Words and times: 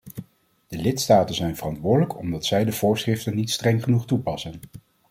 De 0.67 0.77
lidstaten 0.77 1.35
zijn 1.35 1.55
verantwoordelijk 1.55 2.17
omdat 2.17 2.45
zij 2.45 2.63
de 2.65 2.71
voorschriften 2.71 3.35
niet 3.35 3.49
streng 3.51 3.83
genoeg 3.83 4.05
toepassen. 4.05 4.59